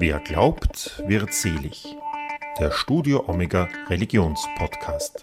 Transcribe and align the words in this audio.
Wer 0.00 0.20
glaubt, 0.20 1.02
wird 1.08 1.34
selig. 1.34 1.96
Der 2.60 2.70
Studio 2.70 3.24
Omega 3.26 3.66
Religionspodcast. 3.88 5.22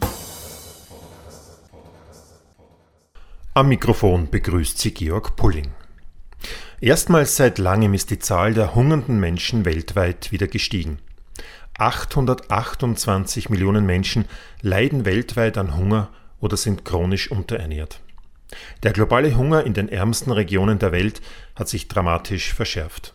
Am 3.53 3.69
Mikrofon 3.69 4.30
begrüßt 4.30 4.77
sie 4.77 4.93
Georg 4.93 5.38
Pulling. 5.38 5.72
Erstmals 6.82 7.38
seit 7.38 7.58
langem 7.58 7.93
ist 7.93 8.09
die 8.09 8.20
Zahl 8.20 8.54
der 8.54 8.75
hungernden 8.75 9.17
Menschen 9.17 9.63
weltweit 9.63 10.33
wieder 10.33 10.47
gestiegen. 10.47 10.99
828 11.77 13.49
Millionen 13.49 13.85
Menschen 13.85 14.25
leiden 14.61 15.05
weltweit 15.05 15.57
an 15.57 15.77
Hunger 15.77 16.09
oder 16.41 16.57
sind 16.57 16.83
chronisch 16.83 17.31
unterernährt. 17.31 18.01
Der 18.83 18.91
globale 18.91 19.37
Hunger 19.37 19.63
in 19.63 19.73
den 19.73 19.87
ärmsten 19.87 20.33
Regionen 20.33 20.79
der 20.79 20.91
Welt 20.91 21.21
hat 21.55 21.69
sich 21.69 21.87
dramatisch 21.87 22.53
verschärft. 22.53 23.14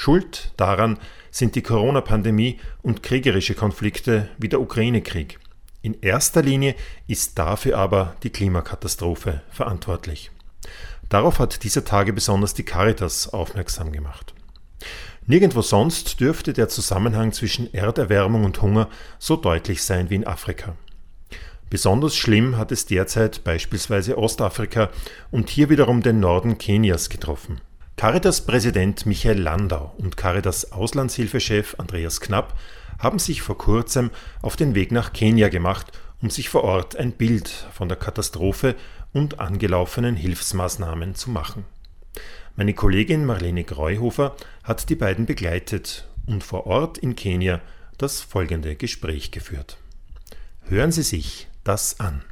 Schuld 0.00 0.52
daran 0.56 0.96
sind 1.32 1.56
die 1.56 1.62
Corona-Pandemie 1.62 2.60
und 2.82 3.02
kriegerische 3.02 3.56
Konflikte 3.56 4.28
wie 4.38 4.48
der 4.48 4.60
Ukraine-Krieg. 4.60 5.40
In 5.82 6.00
erster 6.00 6.40
Linie 6.40 6.76
ist 7.08 7.36
dafür 7.36 7.76
aber 7.76 8.14
die 8.22 8.30
Klimakatastrophe 8.30 9.42
verantwortlich. 9.50 10.30
Darauf 11.08 11.40
hat 11.40 11.64
dieser 11.64 11.84
Tage 11.84 12.12
besonders 12.12 12.54
die 12.54 12.62
Caritas 12.62 13.32
aufmerksam 13.32 13.90
gemacht. 13.90 14.34
Nirgendwo 15.26 15.62
sonst 15.62 16.20
dürfte 16.20 16.52
der 16.52 16.68
Zusammenhang 16.68 17.32
zwischen 17.32 17.74
Erderwärmung 17.74 18.44
und 18.44 18.62
Hunger 18.62 18.88
so 19.18 19.34
deutlich 19.34 19.82
sein 19.82 20.10
wie 20.10 20.14
in 20.14 20.28
Afrika. 20.28 20.76
Besonders 21.70 22.14
schlimm 22.14 22.56
hat 22.56 22.70
es 22.70 22.86
derzeit 22.86 23.42
beispielsweise 23.42 24.16
Ostafrika 24.16 24.90
und 25.32 25.50
hier 25.50 25.70
wiederum 25.70 26.04
den 26.04 26.20
Norden 26.20 26.56
Kenias 26.56 27.08
getroffen. 27.10 27.60
Caritas-Präsident 27.98 29.06
Michael 29.06 29.40
Landau 29.40 29.92
und 29.98 30.16
Caritas 30.16 30.70
Auslandshilfechef 30.70 31.74
Andreas 31.78 32.20
Knapp 32.20 32.56
haben 33.00 33.18
sich 33.18 33.42
vor 33.42 33.58
kurzem 33.58 34.12
auf 34.40 34.54
den 34.54 34.76
Weg 34.76 34.92
nach 34.92 35.12
Kenia 35.12 35.48
gemacht, 35.48 35.90
um 36.22 36.30
sich 36.30 36.48
vor 36.48 36.62
Ort 36.62 36.94
ein 36.94 37.10
Bild 37.10 37.48
von 37.48 37.88
der 37.88 37.98
Katastrophe 37.98 38.76
und 39.12 39.40
angelaufenen 39.40 40.14
Hilfsmaßnahmen 40.14 41.16
zu 41.16 41.30
machen. 41.30 41.64
Meine 42.54 42.72
Kollegin 42.72 43.24
Marlene 43.24 43.64
Greuhofer 43.64 44.36
hat 44.62 44.88
die 44.90 44.94
beiden 44.94 45.26
begleitet 45.26 46.06
und 46.24 46.44
vor 46.44 46.68
Ort 46.68 46.98
in 46.98 47.16
Kenia 47.16 47.60
das 47.96 48.20
folgende 48.20 48.76
Gespräch 48.76 49.32
geführt. 49.32 49.76
Hören 50.68 50.92
Sie 50.92 51.02
sich 51.02 51.48
das 51.64 51.98
an. 51.98 52.22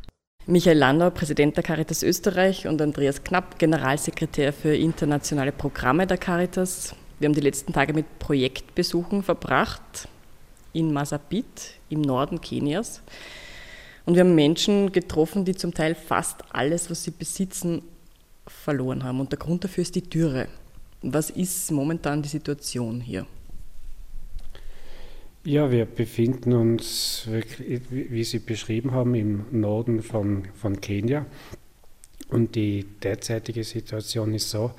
Michael 0.49 0.79
Landau, 0.79 1.11
Präsident 1.11 1.57
der 1.57 1.65
Caritas 1.65 2.05
Österreich 2.05 2.69
und 2.69 2.81
Andreas 2.81 3.25
Knapp, 3.25 3.59
Generalsekretär 3.59 4.53
für 4.53 4.77
internationale 4.77 5.51
Programme 5.51 6.07
der 6.07 6.19
Caritas. 6.19 6.95
Wir 7.19 7.27
haben 7.27 7.35
die 7.35 7.41
letzten 7.41 7.73
Tage 7.73 7.93
mit 7.93 8.21
Projektbesuchen 8.21 9.25
verbracht 9.25 10.07
in 10.73 10.93
Masabit 10.93 11.73
im 11.89 12.01
Norden 12.01 12.41
Kenias. 12.41 13.03
Und 14.05 14.15
wir 14.15 14.21
haben 14.21 14.37
Menschen 14.37 14.93
getroffen, 14.93 15.45
die 15.45 15.57
zum 15.57 15.75
Teil 15.75 15.97
fast 15.97 16.45
alles, 16.53 16.91
was 16.91 17.03
sie 17.03 17.11
besitzen, 17.11 17.83
verloren 18.47 19.03
haben. 19.03 19.19
Und 19.19 19.33
der 19.33 19.41
Grund 19.41 19.65
dafür 19.65 19.83
ist 19.83 19.97
die 19.97 20.09
Dürre. 20.09 20.47
Was 21.03 21.31
ist 21.31 21.73
momentan 21.73 22.23
die 22.23 22.29
Situation 22.29 23.01
hier? 23.01 23.27
Ja, 25.47 25.71
wir 25.71 25.85
befinden 25.85 26.55
uns, 26.55 27.29
wie 27.89 28.25
Sie 28.25 28.41
beschrieben 28.41 28.91
haben, 28.91 29.15
im 29.15 29.45
Norden 29.53 30.03
von, 30.03 30.49
von 30.61 30.81
Kenia. 30.81 31.25
Und 32.31 32.57
die 32.57 32.85
derzeitige 33.01 33.63
Situation 33.63 34.35
ist 34.35 34.51
so, 34.51 34.73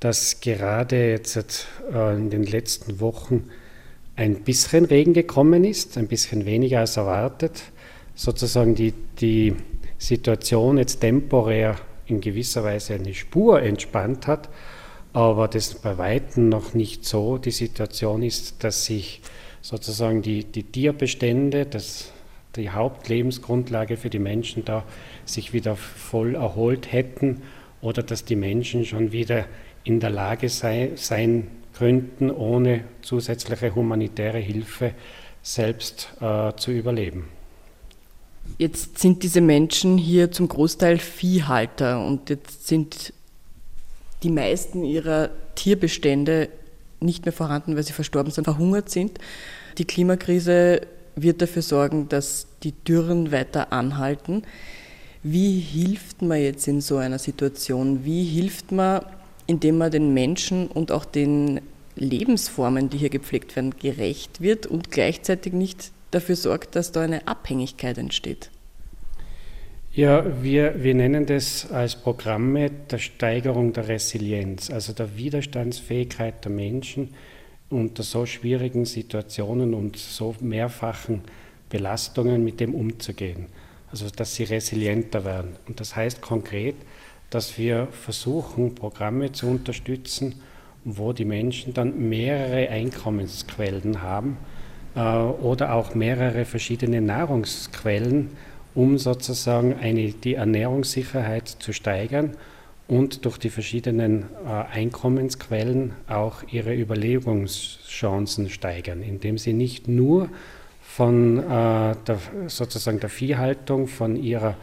dass 0.00 0.40
gerade 0.40 1.10
jetzt 1.10 1.68
äh, 1.94 2.16
in 2.16 2.28
den 2.28 2.42
letzten 2.42 2.98
Wochen 2.98 3.50
ein 4.16 4.42
bisschen 4.42 4.84
Regen 4.84 5.14
gekommen 5.14 5.62
ist, 5.62 5.96
ein 5.96 6.08
bisschen 6.08 6.44
weniger 6.44 6.80
als 6.80 6.96
erwartet. 6.96 7.62
Sozusagen 8.16 8.74
die, 8.74 8.92
die 9.20 9.54
Situation 9.96 10.78
jetzt 10.78 11.02
temporär 11.02 11.76
in 12.06 12.20
gewisser 12.20 12.64
Weise 12.64 12.94
eine 12.94 13.14
Spur 13.14 13.62
entspannt 13.62 14.26
hat, 14.26 14.48
aber 15.12 15.46
das 15.46 15.74
bei 15.74 15.98
Weitem 15.98 16.48
noch 16.48 16.74
nicht 16.74 17.04
so 17.04 17.38
die 17.38 17.52
Situation 17.52 18.24
ist, 18.24 18.64
dass 18.64 18.86
sich 18.86 19.22
sozusagen 19.62 20.22
die, 20.22 20.44
die 20.44 20.62
Tierbestände, 20.62 21.66
das, 21.66 22.12
die 22.56 22.70
Hauptlebensgrundlage 22.70 23.96
für 23.96 24.10
die 24.10 24.18
Menschen 24.18 24.64
da 24.64 24.84
sich 25.24 25.52
wieder 25.52 25.76
voll 25.76 26.34
erholt 26.34 26.92
hätten 26.92 27.42
oder 27.80 28.02
dass 28.02 28.24
die 28.24 28.36
Menschen 28.36 28.84
schon 28.84 29.12
wieder 29.12 29.46
in 29.84 30.00
der 30.00 30.10
Lage 30.10 30.48
sei, 30.48 30.92
sein 30.96 31.48
könnten, 31.74 32.30
ohne 32.30 32.84
zusätzliche 33.02 33.74
humanitäre 33.74 34.38
Hilfe 34.38 34.92
selbst 35.42 36.12
äh, 36.20 36.52
zu 36.56 36.72
überleben. 36.72 37.28
Jetzt 38.58 38.98
sind 38.98 39.22
diese 39.22 39.40
Menschen 39.40 39.96
hier 39.96 40.30
zum 40.30 40.48
Großteil 40.48 40.98
Viehhalter 40.98 42.04
und 42.04 42.28
jetzt 42.30 42.66
sind 42.66 43.12
die 44.22 44.30
meisten 44.30 44.84
ihrer 44.84 45.30
Tierbestände 45.54 46.48
nicht 47.00 47.24
mehr 47.24 47.32
vorhanden, 47.32 47.76
weil 47.76 47.82
sie 47.82 47.92
verstorben 47.92 48.32
sind, 48.32 48.44
verhungert 48.44 48.90
sind. 48.90 49.18
Die 49.78 49.84
Klimakrise 49.84 50.82
wird 51.16 51.42
dafür 51.42 51.62
sorgen, 51.62 52.08
dass 52.08 52.46
die 52.62 52.72
Dürren 52.72 53.32
weiter 53.32 53.72
anhalten. 53.72 54.42
Wie 55.22 55.58
hilft 55.60 56.22
man 56.22 56.40
jetzt 56.40 56.66
in 56.68 56.80
so 56.80 56.96
einer 56.96 57.18
Situation? 57.18 58.04
Wie 58.04 58.24
hilft 58.24 58.72
man, 58.72 59.04
indem 59.46 59.78
man 59.78 59.90
den 59.90 60.14
Menschen 60.14 60.68
und 60.68 60.92
auch 60.92 61.04
den 61.04 61.60
Lebensformen, 61.96 62.88
die 62.88 62.98
hier 62.98 63.10
gepflegt 63.10 63.56
werden, 63.56 63.74
gerecht 63.78 64.40
wird 64.40 64.66
und 64.66 64.90
gleichzeitig 64.90 65.52
nicht 65.52 65.92
dafür 66.10 66.36
sorgt, 66.36 66.76
dass 66.76 66.92
da 66.92 67.02
eine 67.02 67.26
Abhängigkeit 67.28 67.98
entsteht? 67.98 68.50
Ja, 69.92 70.24
wir, 70.40 70.84
wir 70.84 70.94
nennen 70.94 71.26
das 71.26 71.68
als 71.72 71.96
Programme 71.96 72.70
der 72.70 72.98
Steigerung 72.98 73.72
der 73.72 73.88
Resilienz, 73.88 74.70
also 74.70 74.92
der 74.92 75.16
Widerstandsfähigkeit 75.16 76.44
der 76.44 76.52
Menschen 76.52 77.08
unter 77.70 78.04
so 78.04 78.24
schwierigen 78.24 78.84
Situationen 78.84 79.74
und 79.74 79.96
so 79.96 80.36
mehrfachen 80.40 81.22
Belastungen 81.70 82.44
mit 82.44 82.60
dem 82.60 82.72
umzugehen. 82.72 83.46
Also 83.90 84.06
dass 84.14 84.36
sie 84.36 84.44
resilienter 84.44 85.24
werden. 85.24 85.56
Und 85.66 85.80
das 85.80 85.96
heißt 85.96 86.20
konkret, 86.20 86.76
dass 87.30 87.58
wir 87.58 87.88
versuchen, 87.90 88.76
Programme 88.76 89.32
zu 89.32 89.48
unterstützen, 89.48 90.36
wo 90.84 91.12
die 91.12 91.24
Menschen 91.24 91.74
dann 91.74 92.08
mehrere 92.08 92.68
Einkommensquellen 92.68 94.00
haben 94.00 94.36
äh, 94.94 95.00
oder 95.00 95.74
auch 95.74 95.96
mehrere 95.96 96.44
verschiedene 96.44 97.00
Nahrungsquellen, 97.00 98.30
um 98.74 98.98
sozusagen 98.98 99.74
eine, 99.74 100.12
die 100.12 100.34
Ernährungssicherheit 100.34 101.48
zu 101.48 101.72
steigern 101.72 102.36
und 102.88 103.24
durch 103.24 103.38
die 103.38 103.50
verschiedenen 103.50 104.24
äh, 104.44 104.48
Einkommensquellen 104.48 105.92
auch 106.08 106.42
ihre 106.50 106.74
Überlebenschancen 106.74 108.50
steigern, 108.50 109.02
indem 109.02 109.38
sie 109.38 109.52
nicht 109.52 109.86
nur 109.86 110.28
von 110.82 111.38
äh, 111.38 111.42
der, 111.44 112.18
sozusagen 112.48 112.98
der 112.98 113.10
Viehhaltung, 113.10 113.86
von 113.86 114.16
ihrer 114.16 114.56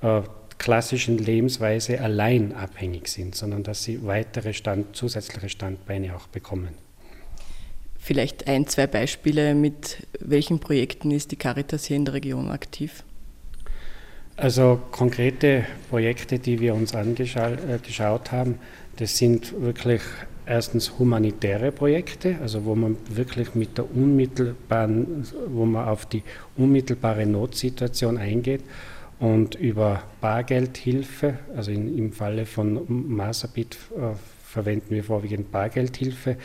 äh, 0.00 0.22
klassischen 0.58 1.18
Lebensweise 1.18 2.00
allein 2.00 2.54
abhängig 2.54 3.08
sind, 3.08 3.34
sondern 3.34 3.62
dass 3.62 3.84
sie 3.84 4.06
weitere 4.06 4.54
Stand, 4.54 4.96
zusätzliche 4.96 5.50
Standbeine 5.50 6.16
auch 6.16 6.28
bekommen. 6.28 6.70
Vielleicht 7.98 8.46
ein, 8.46 8.66
zwei 8.66 8.86
Beispiele, 8.86 9.54
mit 9.54 10.06
welchen 10.20 10.60
Projekten 10.60 11.10
ist 11.10 11.32
die 11.32 11.36
Caritas 11.36 11.86
hier 11.86 11.96
in 11.96 12.04
der 12.04 12.14
Region 12.14 12.50
aktiv? 12.50 13.04
Also 14.38 14.78
konkrete 14.90 15.64
Projekte, 15.88 16.38
die 16.38 16.60
wir 16.60 16.74
uns 16.74 16.94
angeschaut 16.94 17.58
äh, 17.58 18.30
haben, 18.30 18.58
das 18.96 19.16
sind 19.16 19.58
wirklich 19.62 20.02
erstens 20.44 20.98
humanitäre 20.98 21.72
Projekte, 21.72 22.36
also 22.42 22.66
wo 22.66 22.74
man 22.74 22.98
wirklich 23.08 23.54
mit 23.54 23.78
der 23.78 23.90
unmittelbaren, 23.90 25.24
wo 25.48 25.64
man 25.64 25.88
auf 25.88 26.04
die 26.04 26.22
unmittelbare 26.56 27.24
Notsituation 27.24 28.18
eingeht 28.18 28.60
und 29.20 29.54
über 29.54 30.02
Bargeldhilfe, 30.20 31.38
also 31.56 31.70
in, 31.70 31.96
im 31.96 32.12
Falle 32.12 32.44
von 32.44 32.84
Masabit 32.88 33.78
äh, 33.96 34.14
verwenden 34.44 34.90
wir 34.90 35.04
vorwiegend 35.04 35.50
Bargeldhilfe, 35.50 36.36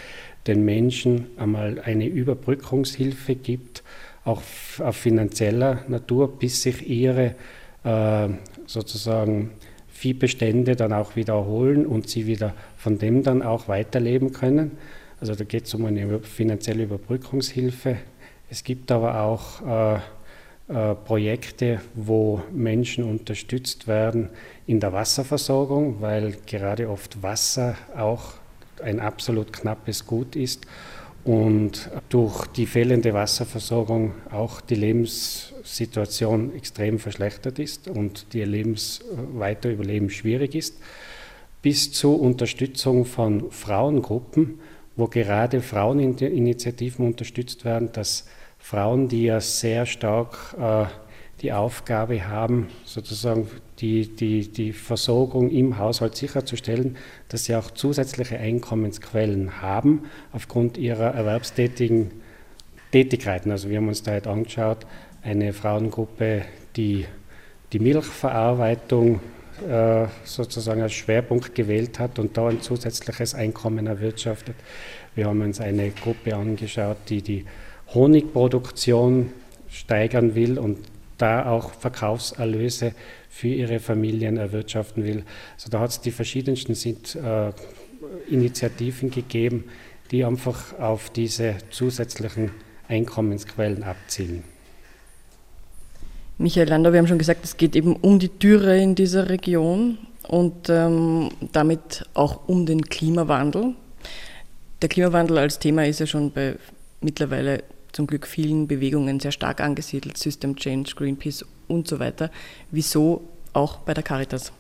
den 0.48 0.64
Menschen 0.64 1.28
einmal 1.38 1.82
eine 1.82 2.08
Überbrückungshilfe 2.08 3.36
gibt, 3.36 3.84
auch 4.24 4.42
auf 4.80 4.96
finanzieller 4.96 5.84
Natur, 5.90 6.40
bis 6.40 6.62
sich 6.62 6.88
ihre 6.88 7.36
äh, 7.84 8.30
sozusagen 8.66 9.52
Viehbestände 9.88 10.76
dann 10.76 10.94
auch 10.94 11.16
wieder 11.16 11.34
erholen 11.34 11.86
und 11.86 12.10
sie 12.10 12.26
wieder 12.26 12.54
von 12.78 12.98
dem 12.98 13.24
dann 13.24 13.42
auch 13.42 13.68
weiterleben 13.68 14.32
können. 14.32 14.78
Also 15.20 15.36
da 15.36 15.44
geht 15.44 15.66
es 15.66 15.74
um 15.76 15.86
eine 15.86 16.20
finanzielle 16.22 16.84
Überbrückungshilfe. 16.84 17.98
Es 18.50 18.64
gibt 18.64 18.92
aber 18.92 19.22
auch 19.22 19.62
äh, 19.62 20.00
äh, 20.72 20.96
Projekte, 20.96 21.82
wo 21.94 22.42
Menschen 22.52 23.04
unterstützt 23.04 23.88
werden 23.88 24.30
in 24.66 24.80
der 24.80 24.94
Wasserversorgung, 24.94 26.02
weil 26.02 26.38
gerade 26.46 26.90
oft 26.90 27.22
Wasser 27.22 27.76
auch 27.96 28.34
ein 28.82 29.00
absolut 29.00 29.54
knappes 29.54 30.06
Gut 30.06 30.36
ist 30.36 30.66
und 31.24 31.90
durch 32.10 32.48
die 32.48 32.66
fehlende 32.66 33.14
Wasserversorgung 33.14 34.14
auch 34.32 34.62
die 34.62 34.76
Lebenssituation 34.76 36.56
extrem 36.56 37.00
verschlechtert 37.00 37.60
ist 37.60 37.88
und 37.88 38.34
die 38.34 38.44
Lebens 38.44 39.02
weiter 39.34 39.70
Überleben 39.70 40.10
schwierig 40.10 40.56
ist, 40.56 40.76
bis 41.62 41.92
zur 41.92 42.20
Unterstützung 42.20 43.06
von 43.06 43.52
Frauengruppen, 43.52 44.60
wo 44.96 45.08
gerade 45.08 45.62
Fraueninitiativen 45.62 47.06
unterstützt 47.06 47.66
werden, 47.66 47.92
dass 47.94 48.26
Frauen, 48.58 49.08
die 49.08 49.24
ja 49.24 49.40
sehr 49.40 49.86
stark 49.86 50.56
äh, 50.60 50.86
die 51.42 51.54
Aufgabe 51.54 52.28
haben, 52.28 52.68
sozusagen 52.86 53.48
die, 53.80 54.16
die, 54.16 54.52
die 54.52 54.74
Versorgung 54.74 55.50
im 55.50 55.78
Haushalt 55.78 56.16
sicherzustellen, 56.16 56.98
dass 57.30 57.46
sie 57.46 57.56
auch 57.56 57.72
zusätzliche 57.72 58.38
Einkommensquellen 58.38 59.62
haben 59.62 60.04
aufgrund 60.32 60.78
ihrer 60.78 61.16
erwerbstätigen 61.16 62.12
Tätigkeiten. 62.92 63.50
Also 63.50 63.70
wir 63.70 63.78
haben 63.78 63.88
uns 63.88 64.04
da 64.04 64.12
halt 64.12 64.28
angeschaut, 64.28 64.86
eine 65.24 65.54
Frauengruppe, 65.54 66.44
die 66.76 67.06
die 67.74 67.80
Milchverarbeitung 67.80 69.20
äh, 69.68 70.08
sozusagen 70.24 70.82
als 70.82 70.94
Schwerpunkt 70.94 71.56
gewählt 71.56 72.00
hat 72.00 72.20
und 72.20 72.38
da 72.38 72.48
ein 72.50 72.62
zusätzliches 72.62 73.34
Einkommen 73.34 73.88
erwirtschaftet. 73.88 74.56
Wir 75.16 75.28
haben 75.28 75.42
uns 75.42 75.60
eine 75.60 75.90
Gruppe 75.92 76.36
angeschaut, 76.36 76.98
die 77.10 77.22
die 77.22 77.46
Honigproduktion 77.94 79.32
steigern 79.70 80.36
will 80.36 80.60
und 80.60 80.80
da 81.22 81.46
auch 81.46 81.74
Verkaufserlöse 81.74 82.94
für 83.30 83.48
ihre 83.48 83.80
Familien 83.80 84.38
erwirtschaften 84.38 85.04
will. 85.04 85.24
Also 85.56 85.70
da 85.70 85.80
hat 85.80 85.92
es 85.92 86.02
die 86.02 86.12
verschiedensten 86.12 86.76
sind, 86.76 87.16
äh, 87.16 87.52
Initiativen 88.28 89.12
gegeben, 89.12 89.66
die 90.12 90.26
einfach 90.26 90.78
auf 90.80 91.10
diese 91.10 91.56
zusätzlichen 91.70 92.52
Einkommensquellen 92.88 93.84
abzielen. 93.84 94.44
Michael 96.38 96.70
Lander, 96.70 96.92
wir 96.92 97.00
haben 97.00 97.08
schon 97.08 97.20
gesagt, 97.20 97.46
es 97.46 97.56
geht 97.56 97.76
eben 97.76 97.96
um 97.96 98.18
die 98.18 98.30
Dürre 98.30 98.78
in 98.82 98.96
dieser 98.96 99.30
Region 99.30 100.00
und 100.28 100.70
ähm, 100.70 101.30
damit 101.52 102.06
auch 102.16 102.48
um 102.48 102.66
den 102.66 102.82
Klimawandel. 102.82 103.76
Der 104.82 104.90
Klimawandel 104.90 105.38
als 105.38 105.60
Thema 105.60 105.86
ist 105.86 106.00
ja 106.00 106.08
schon 106.08 106.32
bei 106.32 106.56
mittlerweile 107.00 107.64
zum 107.92 108.08
Glück 108.08 108.28
vielen 108.28 108.68
Bewegungen 108.68 109.20
sehr 109.20 109.32
stark 109.32 109.62
angesiedelt, 109.62 110.18
System 110.18 110.56
Change, 110.56 110.94
Greenpeace 110.96 111.46
und 111.68 111.88
so 111.88 112.00
weiter. 112.00 112.32
Wieso 112.72 113.28
auch 113.54 113.78
bei 113.80 113.94
der 113.94 114.04
Caritas? 114.04 114.52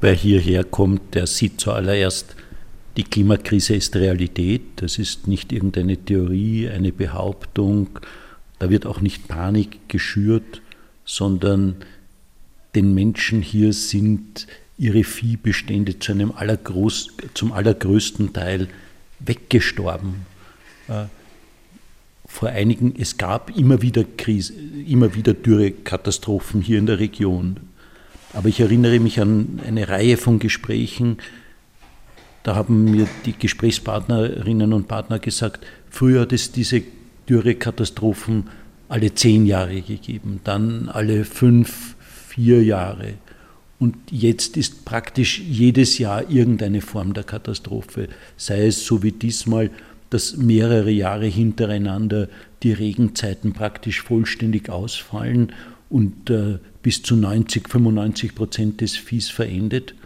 Wer 0.00 0.14
hierher 0.14 0.64
kommt, 0.64 1.14
der 1.14 1.26
sieht 1.26 1.60
zuallererst, 1.60 2.36
die 2.96 3.04
Klimakrise 3.04 3.74
ist 3.74 3.96
Realität, 3.96 4.62
das 4.76 4.98
ist 4.98 5.26
nicht 5.26 5.52
irgendeine 5.52 5.96
Theorie, 5.96 6.68
eine 6.68 6.92
Behauptung, 6.92 7.98
da 8.58 8.70
wird 8.70 8.86
auch 8.86 9.00
nicht 9.00 9.26
Panik 9.26 9.88
geschürt, 9.88 10.62
sondern 11.04 11.76
den 12.74 12.94
Menschen 12.94 13.42
hier 13.42 13.72
sind 13.72 14.46
ihre 14.78 15.04
Viehbestände 15.04 15.98
zu 15.98 16.12
einem 16.12 16.32
allergroß, 16.32 17.08
zum 17.34 17.52
allergrößten 17.52 18.32
Teil 18.32 18.68
weggestorben. 19.20 20.26
Äh, 20.88 21.04
vor 22.26 22.48
einigen, 22.48 22.94
es 22.98 23.16
gab 23.16 23.56
immer 23.56 23.82
wieder 23.82 24.04
Krise, 24.16 24.54
immer 24.86 25.14
wieder 25.14 25.34
Dürrekatastrophen 25.34 26.62
hier 26.62 26.78
in 26.78 26.86
der 26.86 26.98
Region. 26.98 27.58
Aber 28.32 28.48
ich 28.48 28.60
erinnere 28.60 28.98
mich 28.98 29.20
an 29.20 29.60
eine 29.64 29.88
Reihe 29.88 30.16
von 30.16 30.38
Gesprächen, 30.38 31.18
da 32.42 32.54
haben 32.56 32.84
mir 32.84 33.08
die 33.24 33.32
Gesprächspartnerinnen 33.32 34.72
und 34.74 34.86
Partner 34.86 35.18
gesagt, 35.18 35.64
früher 35.88 36.22
hat 36.22 36.32
es 36.32 36.52
diese 36.52 36.82
Dürrekatastrophen 37.28 38.48
alle 38.88 39.14
zehn 39.14 39.46
Jahre 39.46 39.80
gegeben, 39.80 40.40
dann 40.44 40.90
alle 40.90 41.24
fünf, 41.24 41.96
vier 42.28 42.62
Jahre. 42.62 43.14
Und 43.78 43.96
jetzt 44.10 44.56
ist 44.56 44.84
praktisch 44.84 45.40
jedes 45.40 45.98
Jahr 45.98 46.30
irgendeine 46.30 46.80
Form 46.80 47.14
der 47.14 47.24
Katastrophe, 47.24 48.08
sei 48.36 48.66
es 48.66 48.84
so 48.84 49.02
wie 49.02 49.12
diesmal 49.12 49.70
dass 50.14 50.36
mehrere 50.36 50.92
Jahre 50.92 51.26
hintereinander 51.26 52.28
die 52.62 52.72
Regenzeiten 52.72 53.52
praktisch 53.52 54.00
vollständig 54.00 54.70
ausfallen 54.70 55.52
und 55.90 56.30
äh, 56.30 56.60
bis 56.82 57.02
zu 57.02 57.16
90, 57.16 57.68
95 57.68 58.36
Prozent 58.36 58.80
des 58.80 58.94
Viehs 58.94 59.28
verendet. 59.28 59.96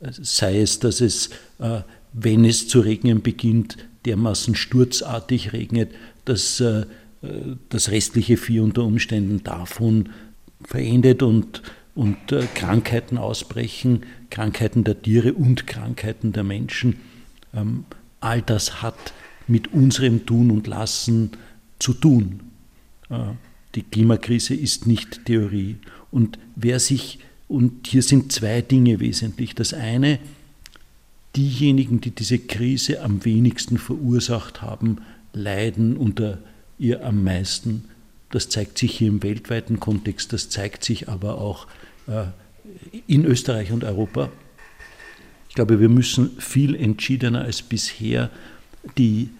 Sei 0.00 0.58
es, 0.58 0.78
dass 0.78 1.02
es, 1.02 1.28
äh, 1.58 1.82
wenn 2.14 2.46
es 2.46 2.66
zu 2.66 2.80
regnen 2.80 3.20
beginnt, 3.20 3.76
dermaßen 4.06 4.54
sturzartig 4.54 5.52
regnet, 5.52 5.90
dass 6.24 6.58
äh, 6.60 6.86
das 7.68 7.90
restliche 7.90 8.38
Vieh 8.38 8.60
unter 8.60 8.84
Umständen 8.84 9.44
davon 9.44 10.08
verendet 10.64 11.22
und, 11.22 11.60
und 11.94 12.32
äh, 12.32 12.46
Krankheiten 12.54 13.18
ausbrechen, 13.18 14.04
Krankheiten 14.30 14.82
der 14.82 15.02
Tiere 15.02 15.34
und 15.34 15.66
Krankheiten 15.66 16.32
der 16.32 16.42
Menschen. 16.42 17.00
Ähm, 17.52 17.84
all 18.20 18.40
das 18.40 18.80
hat 18.80 19.12
mit 19.48 19.72
unserem 19.72 20.26
Tun 20.26 20.50
und 20.50 20.66
Lassen 20.66 21.30
zu 21.78 21.94
tun. 21.94 22.40
Äh, 23.10 23.18
die 23.74 23.82
Klimakrise 23.82 24.54
ist 24.54 24.86
nicht 24.86 25.24
Theorie. 25.24 25.76
Und 26.10 26.38
wer 26.56 26.78
sich, 26.78 27.18
und 27.48 27.86
hier 27.86 28.02
sind 28.02 28.32
zwei 28.32 28.60
Dinge 28.60 29.00
wesentlich. 29.00 29.54
Das 29.54 29.72
eine, 29.72 30.18
diejenigen, 31.36 32.00
die 32.00 32.10
diese 32.10 32.38
Krise 32.38 33.02
am 33.02 33.24
wenigsten 33.24 33.78
verursacht 33.78 34.62
haben, 34.62 34.98
leiden 35.32 35.96
unter 35.96 36.38
ihr 36.78 37.04
am 37.04 37.24
meisten. 37.24 37.84
Das 38.30 38.48
zeigt 38.48 38.78
sich 38.78 38.98
hier 38.98 39.08
im 39.08 39.22
weltweiten 39.22 39.80
Kontext, 39.80 40.32
das 40.32 40.48
zeigt 40.48 40.84
sich 40.84 41.08
aber 41.08 41.38
auch 41.38 41.66
äh, 42.06 42.24
in 43.06 43.24
Österreich 43.24 43.72
und 43.72 43.84
Europa. 43.84 44.30
Ich 45.48 45.54
glaube, 45.54 45.80
wir 45.80 45.90
müssen 45.90 46.38
viel 46.38 46.74
entschiedener 46.74 47.42
als 47.42 47.62
bisher 47.62 48.30
die 48.96 49.30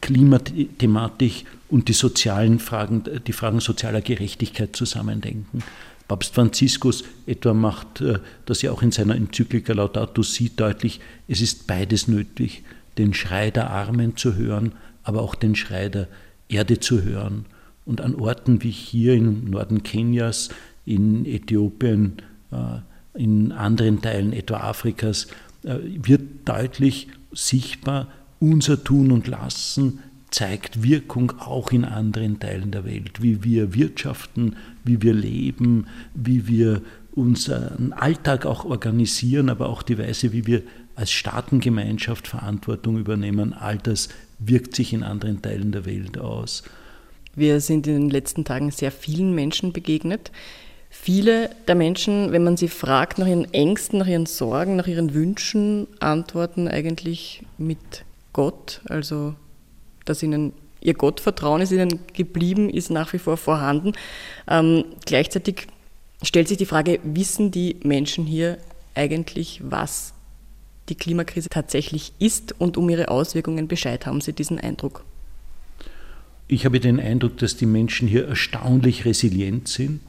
Klimathematik 0.00 1.46
und 1.68 1.88
die 1.88 1.92
sozialen 1.92 2.58
Fragen, 2.58 3.04
die 3.26 3.32
Fragen 3.32 3.60
sozialer 3.60 4.00
Gerechtigkeit 4.00 4.76
zusammendenken. 4.76 5.62
Papst 6.08 6.34
Franziskus 6.34 7.04
etwa 7.26 7.52
macht 7.52 8.00
äh, 8.00 8.18
das 8.46 8.62
ja 8.62 8.72
auch 8.72 8.82
in 8.82 8.92
seiner 8.92 9.14
Enzyklika 9.14 9.74
Laudato 9.74 10.22
Si 10.22 10.50
deutlich, 10.54 11.00
es 11.28 11.40
ist 11.42 11.66
beides 11.66 12.08
nötig, 12.08 12.62
den 12.96 13.12
Schrei 13.14 13.50
der 13.50 13.70
Armen 13.70 14.16
zu 14.16 14.34
hören, 14.34 14.72
aber 15.02 15.22
auch 15.22 15.34
den 15.34 15.54
Schrei 15.54 15.88
der 15.88 16.08
Erde 16.48 16.80
zu 16.80 17.02
hören. 17.02 17.44
Und 17.84 18.00
an 18.00 18.14
Orten 18.14 18.62
wie 18.62 18.70
hier 18.70 19.14
im 19.14 19.50
Norden 19.50 19.82
Kenias, 19.82 20.48
in 20.84 21.26
Äthiopien, 21.26 22.14
äh, 22.50 23.20
in 23.20 23.52
anderen 23.52 24.00
Teilen 24.00 24.32
etwa 24.32 24.58
Afrikas, 24.60 25.28
äh, 25.62 25.76
wird 25.82 26.22
deutlich 26.46 27.08
sichtbar, 27.32 28.08
unser 28.40 28.82
Tun 28.82 29.12
und 29.12 29.26
Lassen 29.26 30.00
zeigt 30.30 30.82
Wirkung 30.82 31.32
auch 31.38 31.72
in 31.72 31.84
anderen 31.84 32.38
Teilen 32.38 32.70
der 32.70 32.84
Welt, 32.84 33.22
wie 33.22 33.42
wir 33.42 33.74
wirtschaften, 33.74 34.56
wie 34.84 35.02
wir 35.02 35.14
leben, 35.14 35.86
wie 36.14 36.46
wir 36.46 36.82
unseren 37.12 37.92
Alltag 37.92 38.46
auch 38.46 38.64
organisieren, 38.64 39.48
aber 39.48 39.68
auch 39.68 39.82
die 39.82 39.98
Weise, 39.98 40.32
wie 40.32 40.46
wir 40.46 40.62
als 40.94 41.10
Staatengemeinschaft 41.10 42.28
Verantwortung 42.28 42.98
übernehmen, 42.98 43.54
all 43.54 43.78
das 43.78 44.08
wirkt 44.38 44.76
sich 44.76 44.92
in 44.92 45.02
anderen 45.02 45.42
Teilen 45.42 45.72
der 45.72 45.86
Welt 45.86 46.18
aus. 46.18 46.62
Wir 47.34 47.60
sind 47.60 47.86
in 47.86 47.94
den 47.94 48.10
letzten 48.10 48.44
Tagen 48.44 48.70
sehr 48.70 48.92
vielen 48.92 49.34
Menschen 49.34 49.72
begegnet. 49.72 50.30
Viele 50.90 51.50
der 51.66 51.74
Menschen, 51.74 52.32
wenn 52.32 52.44
man 52.44 52.56
sie 52.56 52.68
fragt 52.68 53.18
nach 53.18 53.26
ihren 53.26 53.52
Ängsten, 53.52 53.98
nach 53.98 54.06
ihren 54.06 54.26
Sorgen, 54.26 54.76
nach 54.76 54.86
ihren 54.86 55.14
Wünschen, 55.14 55.86
antworten 56.00 56.66
eigentlich 56.66 57.42
mit 57.58 58.04
Gott, 58.32 58.80
also 58.88 59.34
dass 60.04 60.22
ihnen 60.22 60.52
ihr 60.80 60.94
Gottvertrauen 60.94 61.60
ist 61.60 61.72
ihnen 61.72 62.00
geblieben, 62.12 62.70
ist 62.70 62.90
nach 62.90 63.12
wie 63.12 63.18
vor 63.18 63.36
vorhanden. 63.36 63.92
Ähm, 64.46 64.84
gleichzeitig 65.04 65.66
stellt 66.22 66.48
sich 66.48 66.58
die 66.58 66.66
Frage, 66.66 67.00
wissen 67.02 67.50
die 67.50 67.76
Menschen 67.82 68.24
hier 68.24 68.58
eigentlich, 68.94 69.60
was 69.64 70.14
die 70.88 70.94
Klimakrise 70.94 71.48
tatsächlich 71.48 72.12
ist 72.18 72.54
und 72.58 72.76
um 72.76 72.88
ihre 72.88 73.08
Auswirkungen 73.08 73.68
Bescheid? 73.68 74.06
Haben 74.06 74.20
Sie 74.20 74.32
diesen 74.32 74.58
Eindruck? 74.58 75.04
Ich 76.46 76.64
habe 76.64 76.80
den 76.80 76.98
Eindruck, 76.98 77.36
dass 77.38 77.56
die 77.56 77.66
Menschen 77.66 78.08
hier 78.08 78.26
erstaunlich 78.26 79.04
resilient 79.04 79.68
sind. 79.68 80.00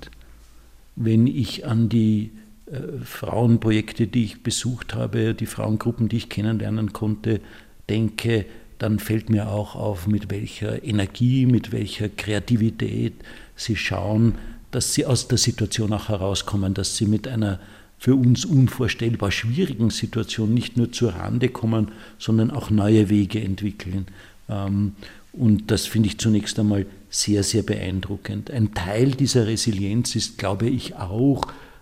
Wenn 0.95 1.27
ich 1.27 1.65
an 1.65 1.89
die 1.89 2.31
äh, 2.65 3.03
Frauenprojekte, 3.03 4.07
die 4.07 4.23
ich 4.23 4.41
besucht 4.41 4.95
habe, 4.95 5.33
die 5.33 5.45
Frauengruppen, 5.45 6.07
die 6.07 6.17
ich 6.17 6.29
kennenlernen 6.29 6.93
konnte, 6.93 7.41
denke, 7.89 8.45
dann 8.77 8.99
fällt 8.99 9.29
mir 9.29 9.49
auch 9.49 9.75
auf, 9.75 10.07
mit 10.07 10.31
welcher 10.31 10.83
Energie, 10.83 11.45
mit 11.45 11.71
welcher 11.71 12.07
Kreativität 12.09 13.13
sie 13.55 13.75
schauen, 13.75 14.35
dass 14.71 14.93
sie 14.93 15.05
aus 15.05 15.27
der 15.27 15.37
Situation 15.37 15.91
auch 15.93 16.09
herauskommen, 16.09 16.73
dass 16.73 16.95
sie 16.95 17.05
mit 17.05 17.27
einer 17.27 17.59
für 17.97 18.15
uns 18.15 18.45
unvorstellbar 18.45 19.31
schwierigen 19.31 19.89
Situation 19.89 20.53
nicht 20.53 20.77
nur 20.77 20.91
zur 20.91 21.15
Rande 21.15 21.49
kommen, 21.49 21.89
sondern 22.17 22.49
auch 22.49 22.69
neue 22.69 23.09
Wege 23.09 23.41
entwickeln. 23.41 24.07
Ähm, 24.47 24.93
und 25.33 25.69
das 25.69 25.85
finde 25.85 26.07
ich 26.07 26.17
zunächst 26.17 26.57
einmal 26.57 26.85
sehr, 27.09 27.43
sehr 27.43 27.63
beeindruckend. 27.63 28.51
Ein 28.51 28.73
Teil 28.73 29.11
dieser 29.11 29.47
Resilienz 29.47 30.15
ist, 30.15 30.37
glaube 30.37 30.67
ich, 30.69 30.95
auch, 30.95 31.41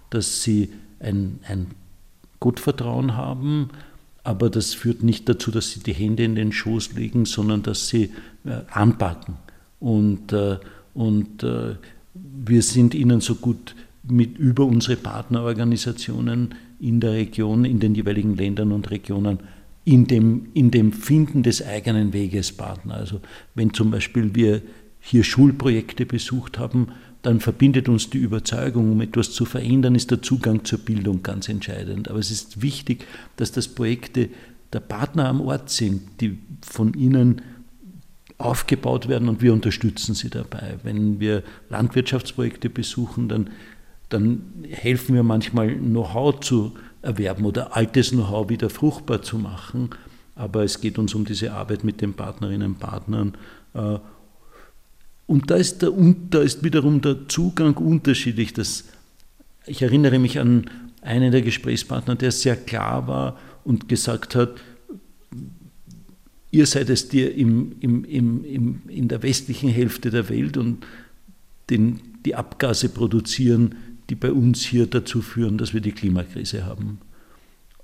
dass 0.09 0.41
sie 0.41 0.69
ein, 0.99 1.39
ein 1.47 1.67
Gottvertrauen 2.39 3.15
haben, 3.15 3.69
aber 4.27 4.49
das 4.49 4.73
führt 4.73 5.03
nicht 5.03 5.29
dazu, 5.29 5.51
dass 5.51 5.71
sie 5.71 5.79
die 5.79 5.93
Hände 5.93 6.25
in 6.25 6.35
den 6.35 6.51
Schoß 6.51 6.93
legen, 6.95 7.23
sondern 7.23 7.63
dass 7.63 7.87
sie 7.87 8.11
äh, 8.43 8.59
anpacken. 8.69 9.35
Und, 9.79 10.33
äh, 10.33 10.57
und 10.93 11.43
äh, 11.43 11.75
wir 12.13 12.61
sind 12.61 12.93
ihnen 12.93 13.21
so 13.21 13.35
gut 13.35 13.73
mit 14.03 14.37
über 14.37 14.65
unsere 14.65 14.97
Partnerorganisationen 14.97 16.55
in 16.81 16.99
der 16.99 17.13
Region, 17.13 17.63
in 17.63 17.79
den 17.79 17.95
jeweiligen 17.95 18.35
Ländern 18.35 18.73
und 18.73 18.91
Regionen 18.91 19.39
in 19.85 20.07
dem, 20.07 20.47
in 20.53 20.71
dem 20.71 20.91
Finden 20.91 21.41
des 21.41 21.65
eigenen 21.65 22.11
Weges 22.11 22.51
Partner. 22.51 22.95
Also 22.95 23.21
wenn 23.55 23.73
zum 23.73 23.91
Beispiel 23.91 24.35
wir 24.35 24.61
hier 24.99 25.23
Schulprojekte 25.23 26.05
besucht 26.05 26.59
haben, 26.59 26.89
dann 27.21 27.39
verbindet 27.39 27.89
uns 27.89 28.09
die 28.09 28.19
Überzeugung, 28.19 28.91
um 28.91 29.01
etwas 29.01 29.31
zu 29.31 29.45
verändern, 29.45 29.95
ist 29.95 30.11
der 30.11 30.21
Zugang 30.21 30.63
zur 30.63 30.79
Bildung 30.79 31.23
ganz 31.23 31.49
entscheidend. 31.49 32.09
Aber 32.09 32.19
es 32.19 32.31
ist 32.31 32.61
wichtig, 32.61 33.05
dass 33.35 33.51
das 33.51 33.67
Projekte 33.67 34.29
der 34.73 34.79
Partner 34.79 35.27
am 35.27 35.41
Ort 35.41 35.69
sind, 35.69 36.21
die 36.21 36.37
von 36.61 36.93
ihnen 36.93 37.41
aufgebaut 38.37 39.07
werden 39.07 39.29
und 39.29 39.41
wir 39.41 39.53
unterstützen 39.53 40.13
sie 40.13 40.29
dabei. 40.29 40.77
Wenn 40.83 41.19
wir 41.19 41.43
Landwirtschaftsprojekte 41.69 42.69
besuchen, 42.69 43.29
dann, 43.29 43.49
dann 44.09 44.43
helfen 44.69 45.15
wir 45.15 45.23
manchmal 45.23 45.73
Know-how 45.75 46.39
zu 46.39 46.73
erwerben 47.01 47.45
oder 47.45 47.75
altes 47.75 48.11
Know-how 48.11 48.49
wieder 48.49 48.69
fruchtbar 48.69 49.21
zu 49.21 49.37
machen. 49.37 49.89
Aber 50.35 50.63
es 50.63 50.81
geht 50.81 50.99
uns 50.99 51.15
um 51.15 51.25
diese 51.25 51.53
Arbeit 51.53 51.83
mit 51.83 52.01
den 52.01 52.13
Partnerinnen 52.13 52.73
und 52.73 52.79
Partnern. 52.79 53.33
Und 55.27 55.51
da 55.51 55.55
ist, 55.55 55.81
der, 55.81 55.91
da 56.29 56.41
ist 56.41 56.63
wiederum 56.63 57.01
der 57.01 57.27
Zugang 57.27 57.75
unterschiedlich. 57.75 58.53
Das, 58.53 58.85
ich 59.65 59.81
erinnere 59.81 60.19
mich 60.19 60.39
an 60.39 60.69
einen 61.01 61.31
der 61.31 61.41
Gesprächspartner, 61.41 62.15
der 62.15 62.31
sehr 62.31 62.55
klar 62.55 63.07
war 63.07 63.37
und 63.63 63.89
gesagt 63.89 64.35
hat, 64.35 64.55
ihr 66.51 66.65
seid 66.65 66.89
es, 66.89 67.09
die 67.09 67.23
im, 67.23 67.75
im, 67.81 68.05
im, 68.05 68.81
in 68.87 69.07
der 69.09 69.21
westlichen 69.21 69.69
Hälfte 69.69 70.09
der 70.09 70.29
Welt 70.29 70.57
und 70.57 70.85
den, 71.69 71.99
die 72.25 72.35
Abgase 72.35 72.89
produzieren, 72.89 73.75
die 74.09 74.15
bei 74.15 74.31
uns 74.31 74.63
hier 74.63 74.87
dazu 74.87 75.21
führen, 75.21 75.57
dass 75.57 75.73
wir 75.73 75.81
die 75.81 75.91
Klimakrise 75.91 76.65
haben. 76.65 76.99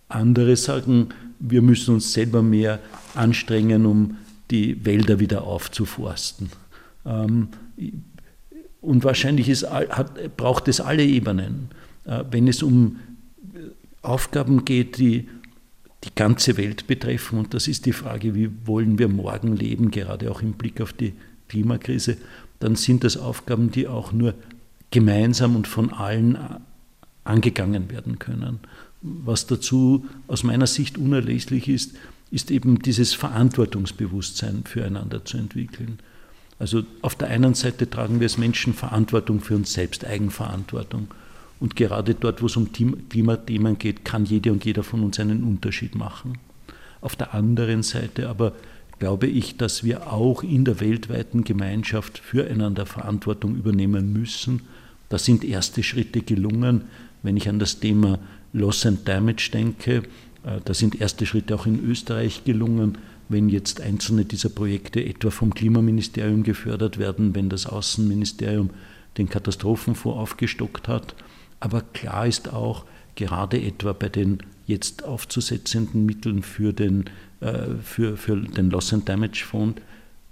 Andere 0.08 0.56
sagen, 0.56 1.10
wir 1.40 1.62
müssen 1.62 1.96
uns 1.96 2.14
selber 2.14 2.42
mehr 2.42 2.80
anstrengen, 3.16 3.86
um 3.86 4.18
die 4.52 4.86
Wälder 4.86 5.20
wieder 5.20 5.44
aufzuforsten. 5.44 6.50
Ähm, 7.06 7.50
und 8.82 9.04
wahrscheinlich 9.04 9.50
ist, 9.50 9.70
hat, 9.70 10.38
braucht 10.38 10.68
es 10.68 10.82
alle 10.82 11.04
Ebenen. 11.04 11.70
Äh, 12.06 12.24
wenn 12.32 12.48
es 12.48 12.64
um 12.64 13.00
Aufgaben 14.02 14.66
geht, 14.66 14.98
die 14.98 15.30
die 16.04 16.16
ganze 16.16 16.58
Welt 16.58 16.88
betreffen, 16.88 17.40
und 17.40 17.54
das 17.54 17.68
ist 17.68 17.86
die 17.86 17.94
Frage, 17.94 18.36
wie 18.36 18.50
wollen 18.66 19.00
wir 19.00 19.08
morgen 19.08 19.56
leben, 19.56 19.90
gerade 19.90 20.30
auch 20.30 20.42
im 20.42 20.54
Blick 20.54 20.82
auf 20.82 20.92
die 20.92 21.14
Klimakrise, 21.48 22.18
dann 22.60 22.76
sind 22.76 23.04
das 23.04 23.16
Aufgaben, 23.16 23.72
die 23.72 23.88
auch 23.88 24.12
nur 24.12 24.34
gemeinsam 24.92 25.56
und 25.56 25.68
von 25.68 25.92
allen 25.94 26.38
angegangen 27.24 27.90
werden 27.90 28.20
können. 28.20 28.60
Was 29.02 29.48
dazu 29.48 30.06
aus 30.28 30.44
meiner 30.44 30.68
Sicht 30.68 30.98
unerlässlich 30.98 31.68
ist, 31.68 31.96
ist 32.32 32.52
eben 32.52 32.80
dieses 32.80 33.14
Verantwortungsbewusstsein 33.14 34.64
füreinander 34.66 35.24
zu 35.26 35.38
entwickeln. 35.38 36.00
Also 36.60 36.84
auf 37.02 37.16
der 37.16 37.30
einen 37.30 37.54
Seite 37.54 37.90
tragen 37.90 38.20
wir 38.20 38.26
als 38.26 38.38
Menschen 38.38 38.74
Verantwortung 38.74 39.42
für 39.42 39.56
uns 39.56 39.74
selbst, 39.74 40.06
Eigenverantwortung. 40.06 41.08
Und 41.60 41.76
gerade 41.76 42.14
dort, 42.14 42.42
wo 42.42 42.48
es 42.48 42.58
um 42.58 42.70
Klimathemen 42.74 43.78
geht, 43.78 44.04
kann 44.04 44.26
jede 44.26 44.52
und 44.52 44.66
jeder 44.66 44.84
von 44.84 45.04
uns 45.04 45.20
einen 45.20 45.44
Unterschied 45.44 45.96
machen. 45.96 46.38
Auf 47.02 47.16
der 47.16 47.34
anderen 47.34 47.84
Seite 47.84 48.30
aber 48.30 48.54
glaube 49.00 49.28
ich, 49.28 49.58
dass 49.58 49.84
wir 49.84 50.12
auch 50.12 50.44
in 50.44 50.66
der 50.66 50.80
weltweiten 50.80 51.44
Gemeinschaft 51.44 52.20
füreinander 52.20 52.86
Verantwortung 52.86 53.56
übernehmen 53.56 54.14
müssen. 54.14 54.62
Da 55.10 55.18
sind 55.18 55.44
erste 55.44 55.84
Schritte 55.84 56.22
gelungen. 56.22 56.84
Wenn 57.22 57.38
ich 57.38 57.50
an 57.50 57.60
das 57.60 57.80
Thema 57.80 58.20
Loss 58.54 58.86
and 58.86 59.08
Damage 59.08 59.50
denke, 59.52 60.04
äh, 60.44 60.60
da 60.64 60.74
sind 60.74 61.00
erste 61.02 61.26
Schritte 61.26 61.56
auch 61.56 61.66
in 61.66 61.84
Österreich 61.84 62.44
gelungen 62.46 62.98
wenn 63.34 63.50
jetzt 63.50 63.82
einzelne 63.82 64.24
dieser 64.24 64.50
Projekte 64.50 65.04
etwa 65.04 65.30
vom 65.30 65.54
Klimaministerium 65.54 66.44
gefördert 66.44 66.98
werden, 66.98 67.36
wenn 67.36 67.50
das 67.50 67.66
Außenministerium 67.66 68.70
den 69.18 69.30
Katastrophenfonds 69.30 70.18
aufgestockt 70.18 70.88
hat. 70.88 71.16
Aber 71.60 71.82
klar 71.82 72.26
ist 72.28 72.54
auch, 72.54 72.86
gerade 73.16 73.62
etwa 73.62 73.94
bei 73.94 74.10
den 74.10 74.40
jetzt 74.66 75.04
aufzusetzenden 75.04 76.06
Mitteln 76.06 76.42
für 76.42 76.74
den, 76.74 77.06
äh, 77.42 77.76
für, 77.84 78.18
für 78.18 78.38
den 78.38 78.70
Loss 78.70 78.94
and 78.94 79.08
Damage 79.08 79.44
Fonds, 79.46 79.82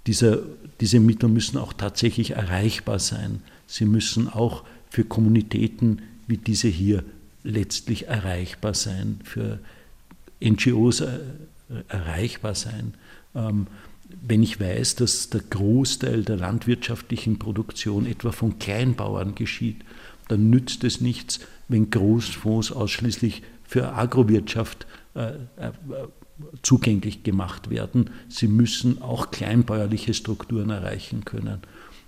diese, 0.06 0.44
diese 0.80 0.98
Mittel 0.98 1.28
müssen 1.28 1.58
auch 1.58 1.72
tatsächlich 1.72 2.32
erreichbar 2.32 2.98
sein. 2.98 3.40
Sie 3.66 3.84
müssen 3.84 4.28
auch 4.28 4.64
für 4.90 5.04
Kommunitäten 5.04 6.02
wie 6.26 6.38
diese 6.38 6.68
hier 6.68 7.04
letztlich 7.44 8.08
erreichbar 8.08 8.74
sein, 8.74 9.20
für 9.24 9.58
NGOs 10.42 11.00
äh, 11.00 11.18
erreichbar 11.88 12.54
sein. 12.54 12.94
Ähm, 13.34 13.66
wenn 14.20 14.42
ich 14.42 14.60
weiß, 14.60 14.96
dass 14.96 15.30
der 15.30 15.40
Großteil 15.40 16.22
der 16.22 16.36
landwirtschaftlichen 16.36 17.38
Produktion 17.38 18.06
etwa 18.06 18.32
von 18.32 18.58
Kleinbauern 18.58 19.34
geschieht, 19.34 19.84
dann 20.28 20.50
nützt 20.50 20.84
es 20.84 21.00
nichts, 21.00 21.40
wenn 21.68 21.90
Großfonds 21.90 22.72
ausschließlich 22.72 23.42
für 23.64 23.94
Agrowirtschaft 23.94 24.86
äh, 25.14 25.30
äh, 25.30 25.72
zugänglich 26.62 27.22
gemacht 27.22 27.70
werden. 27.70 28.10
Sie 28.28 28.48
müssen 28.48 29.00
auch 29.00 29.30
kleinbäuerliche 29.30 30.14
Strukturen 30.14 30.70
erreichen 30.70 31.24
können. 31.24 31.60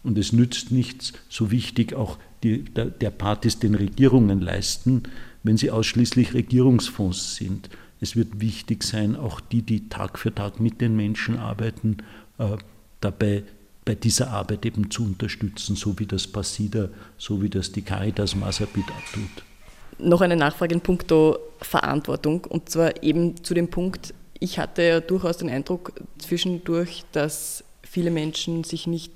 Und 0.02 0.18
es 0.18 0.32
nützt 0.32 0.70
nichts, 0.70 1.14
so 1.30 1.50
wichtig 1.50 1.94
auch 1.94 2.18
die, 2.42 2.64
der, 2.64 2.86
der 2.86 3.10
Part 3.10 3.62
den 3.62 3.74
Regierungen 3.74 4.40
leisten, 4.40 5.04
wenn 5.42 5.56
sie 5.56 5.70
ausschließlich 5.70 6.34
Regierungsfonds 6.34 7.36
sind. 7.36 7.70
Es 8.00 8.16
wird 8.16 8.40
wichtig 8.40 8.82
sein, 8.82 9.16
auch 9.16 9.40
die, 9.40 9.62
die 9.62 9.88
Tag 9.88 10.18
für 10.18 10.34
Tag 10.34 10.60
mit 10.60 10.80
den 10.80 10.96
Menschen 10.96 11.38
arbeiten, 11.38 11.98
äh, 12.38 12.56
dabei 13.00 13.44
bei 13.84 13.94
dieser 13.94 14.30
Arbeit 14.30 14.64
eben 14.64 14.90
zu 14.90 15.04
unterstützen, 15.04 15.76
so 15.76 15.98
wie 15.98 16.06
das 16.06 16.26
Passida, 16.26 16.88
so 17.18 17.42
wie 17.42 17.50
das 17.50 17.70
die 17.70 17.82
Caritas 17.82 18.34
Masabit 18.34 18.86
tut. 19.12 19.44
Noch 19.98 20.22
eine 20.22 20.36
Nachfrage 20.36 20.74
in 20.74 20.80
puncto 20.80 21.38
Verantwortung 21.60 22.44
und 22.44 22.68
zwar 22.68 23.02
eben 23.02 23.42
zu 23.44 23.54
dem 23.54 23.68
Punkt, 23.68 24.14
ich 24.40 24.58
hatte 24.58 24.82
ja 24.82 25.00
durchaus 25.00 25.36
den 25.36 25.48
Eindruck 25.48 25.92
zwischendurch, 26.18 27.04
dass 27.12 27.62
viele 27.82 28.10
Menschen 28.10 28.64
sich 28.64 28.86
nicht 28.86 29.12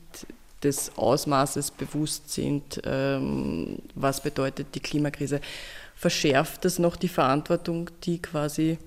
des 0.63 0.97
Ausmaßes 0.97 1.71
bewusst 1.73 2.31
sind, 2.31 2.81
ähm, 2.85 3.79
was 3.95 4.23
bedeutet 4.23 4.69
die 4.75 4.81
Klimakrise 4.81 5.41
verschärft 5.99 6.65
das 6.65 6.79
noch 6.79 6.95
die 6.95 7.09
Verantwortung, 7.09 7.91
die 8.05 8.23
quasi 8.23 8.79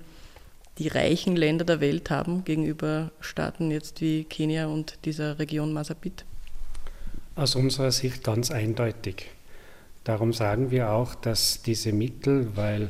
die 0.78 0.88
reichen 0.88 1.36
Länder 1.36 1.66
der 1.66 1.80
Welt 1.80 2.08
haben 2.08 2.42
gegenüber 2.44 3.10
Staaten 3.20 3.70
jetzt 3.70 4.00
wie 4.00 4.24
Kenia 4.24 4.66
und 4.66 4.98
dieser 5.04 5.38
Region 5.38 5.74
Masabit? 5.74 6.24
Aus 7.36 7.54
unserer 7.54 7.92
Sicht 7.92 8.24
ganz 8.24 8.50
eindeutig. 8.50 9.26
Darum 10.04 10.32
sagen 10.32 10.70
wir 10.70 10.90
auch, 10.90 11.14
dass 11.14 11.60
diese 11.62 11.92
Mittel, 11.92 12.48
weil 12.56 12.88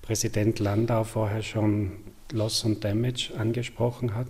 Präsident 0.00 0.58
Landau 0.60 1.04
vorher 1.04 1.42
schon 1.42 1.92
Loss 2.32 2.64
und 2.64 2.82
Damage 2.82 3.32
angesprochen 3.36 4.14
hat, 4.14 4.28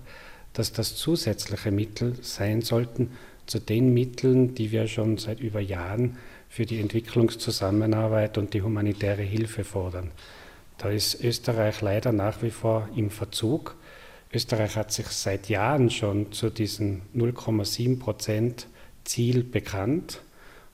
dass 0.53 0.73
das 0.73 0.97
zusätzliche 0.97 1.71
Mittel 1.71 2.17
sein 2.23 2.63
sollten 2.63 3.13
zu 3.47 3.61
den 3.61 3.95
Mitteln, 3.95 4.57
die 4.57 4.73
wir 4.73 4.89
schon 4.89 5.17
seit 5.17 5.39
über 5.39 5.61
Jahren 5.61 6.19
für 6.49 6.67
die 6.67 6.81
Entwicklungszusammenarbeit 6.81 8.39
und 8.39 8.55
die 8.55 8.63
humanitäre 8.63 9.23
Hilfe 9.23 9.65
fordern. 9.65 10.11
Da 10.79 10.91
ist 10.91 11.23
Österreich 11.23 11.81
leider 11.81 12.13
nach 12.13 12.43
wie 12.43 12.51
vor 12.51 12.89
im 12.95 13.11
Verzug. 13.11 13.77
Österreich 14.33 14.77
hat 14.77 14.93
sich 14.93 15.07
seit 15.07 15.49
Jahren 15.49 15.91
schon 15.91 16.33
zu 16.33 16.51
diesem 16.51 17.03
0,7 17.17 17.99
Prozent 17.99 18.67
Ziel 19.05 19.43
bekannt 19.43 20.21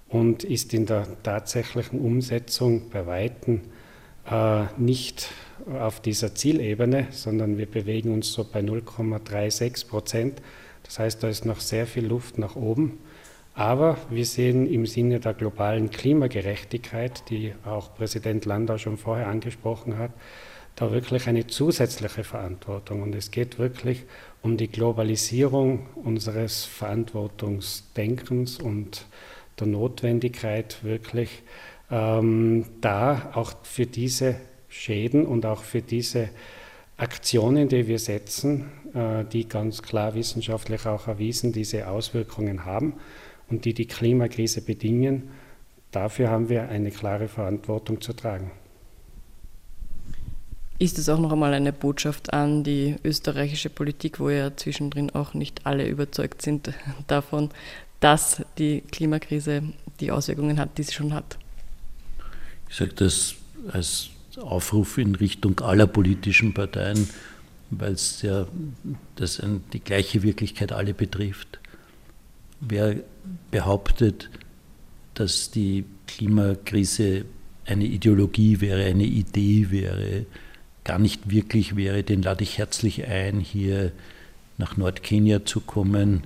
und 0.09 0.45
ist 0.45 0.75
in 0.75 0.87
der 0.87 1.07
tatsächlichen 1.23 2.01
Umsetzung 2.01 2.91
bei 2.91 3.07
Weitem 3.07 3.63
äh, 4.31 4.65
nicht 4.77 5.29
auf 5.73 6.01
dieser 6.01 6.35
Zielebene, 6.35 7.09
sondern 7.11 7.59
wir 7.59 7.67
bewegen 7.67 8.13
uns 8.13 8.33
so 8.33 8.45
bei 8.45 8.61
0,36 8.61 9.89
Prozent. 9.89 10.43
Das 10.83 10.99
heißt, 10.99 11.23
da 11.23 11.29
ist 11.29 11.47
noch 11.47 11.61
sehr 11.61 11.87
viel 11.87 12.07
Luft 12.07 12.39
nach 12.39 12.57
oben. 12.57 12.99
Aber 13.55 13.99
wir 14.11 14.27
sehen 14.27 14.67
im 14.67 14.85
Sinne 14.85 15.21
der 15.21 15.33
globalen 15.33 15.91
Klimagerechtigkeit, 15.91 17.31
die 17.31 17.55
auch 17.65 17.95
Präsident 17.95 18.45
Landau 18.47 18.79
schon 18.79 18.97
vorher 18.97 19.29
angesprochen 19.29 19.97
hat, 19.97 20.11
da 20.75 20.91
wirklich 20.91 21.29
eine 21.29 21.47
zusätzliche 21.47 22.25
Verantwortung. 22.25 23.03
Und 23.03 23.15
es 23.15 23.31
geht 23.31 23.61
wirklich 23.61 24.03
um 24.43 24.57
die 24.57 24.67
Globalisierung 24.67 25.87
unseres 25.95 26.65
Verantwortungsdenkens 26.65 28.59
und 28.59 29.07
der 29.61 29.69
Notwendigkeit, 29.69 30.83
wirklich 30.83 31.45
ähm, 31.93 32.65
da 32.81 33.31
auch 33.35 33.53
für 33.63 33.87
diese 33.87 34.35
Schäden 34.69 35.25
und 35.25 35.47
auch 35.47 35.63
für 35.63 35.81
diese 35.81 36.31
Aktionen, 36.97 37.69
die 37.69 37.87
wir 37.87 38.01
setzen, 38.01 38.73
äh, 38.95 39.25
die 39.25 39.49
ganz 39.49 39.81
klar 39.81 40.17
wissenschaftlich 40.17 40.87
auch 40.87 41.07
erwiesen 41.07 41.53
diese 41.53 41.87
Auswirkungen 41.87 42.65
haben 42.65 42.95
und 43.51 43.65
die 43.65 43.75
die 43.75 43.87
Klimakrise 43.87 44.63
bedingen, 44.63 45.31
dafür 45.91 46.31
haben 46.31 46.49
wir 46.49 46.69
eine 46.69 46.91
klare 46.91 47.29
Verantwortung 47.29 48.01
zu 48.01 48.13
tragen. 48.13 48.51
Ist 50.79 50.99
es 50.99 51.09
auch 51.09 51.21
noch 51.21 51.33
einmal 51.33 51.55
eine 51.55 51.73
Botschaft 51.73 52.33
an 52.33 52.65
die 52.65 52.97
österreichische 53.05 53.71
Politik, 53.71 54.19
wo 54.19 54.29
ja 54.29 54.57
zwischendrin 54.57 55.11
auch 55.11 55.33
nicht 55.33 55.67
alle 55.67 55.87
überzeugt 55.87 56.43
sind 56.43 56.73
davon, 57.07 57.51
dass 58.01 58.43
die 58.59 58.83
Klimakrise 58.91 59.63
die 60.01 60.11
Auswirkungen 60.11 60.59
hat, 60.59 60.77
die 60.77 60.83
sie 60.83 60.93
schon 60.93 61.15
hat? 61.15 61.39
Ich 62.69 62.77
sage 62.77 62.93
das 62.95 63.37
als 63.73 64.11
Aufruf 64.37 64.99
in 64.99 65.15
Richtung 65.15 65.61
aller 65.61 65.87
politischen 65.87 66.55
Parteien, 66.55 67.09
weil 67.71 67.93
es 67.93 68.23
ja 68.23 68.47
das 69.15 69.41
die 69.73 69.81
gleiche 69.81 70.25
Wirklichkeit 70.25 70.73
alle 70.73 70.93
betrifft. 70.93 71.61
Wer 72.61 72.97
behauptet, 73.51 74.31
dass 75.15 75.51
die 75.51 75.85
Klimakrise 76.07 77.25
eine 77.67 77.85
Ideologie 77.85 78.61
wäre, 78.61 78.85
eine 78.85 79.05
Idee 79.05 79.71
wäre, 79.71 80.27
gar 80.85 80.99
nicht 80.99 81.31
wirklich 81.31 81.77
wäre, 81.77 82.03
den 82.03 82.23
lade 82.23 82.43
ich 82.43 82.59
herzlich 82.59 83.07
ein, 83.07 83.41
hier 83.41 83.93
nach 84.59 84.77
Nordkenia 84.77 85.45
zu 85.45 85.61
kommen, 85.61 86.23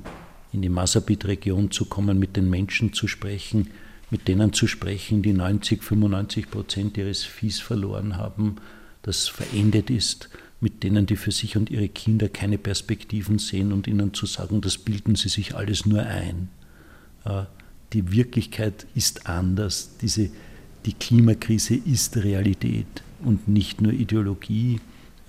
in 0.53 0.63
die 0.63 0.69
Masabit-Region 0.69 1.71
zu 1.71 1.85
kommen, 1.85 2.19
mit 2.19 2.37
den 2.37 2.51
Menschen 2.51 2.93
zu 2.93 3.07
sprechen, 3.07 3.71
mit 4.11 4.27
denen 4.27 4.53
zu 4.53 4.67
sprechen, 4.67 5.23
die 5.23 5.33
90, 5.33 5.83
95 5.83 6.51
Prozent 6.51 6.97
ihres 6.97 7.25
Viehs 7.25 7.61
verloren 7.61 8.17
haben, 8.17 8.57
das 9.03 9.29
verendet 9.29 9.91
ist, 9.91 10.29
mit 10.61 10.83
denen, 10.83 11.07
die 11.07 11.17
für 11.17 11.31
sich 11.31 11.57
und 11.57 11.71
ihre 11.71 11.89
Kinder 11.89 12.29
keine 12.29 12.59
Perspektiven 12.59 13.39
sehen 13.39 13.73
und 13.73 13.87
ihnen 13.87 14.13
zu 14.13 14.27
sagen, 14.27 14.61
das 14.61 14.77
bilden 14.77 15.15
sie 15.15 15.29
sich 15.29 15.55
alles 15.55 15.87
nur 15.87 16.03
ein. 16.03 16.49
Äh, 17.25 17.45
die 17.93 18.13
Wirklichkeit 18.13 18.87
ist 18.95 19.27
anders, 19.29 19.97
diese, 20.01 20.31
die 20.85 20.93
Klimakrise 20.93 21.75
ist 21.75 22.17
Realität 22.19 23.03
und 23.25 23.49
nicht 23.49 23.81
nur 23.81 23.93
Ideologie. 23.93 24.81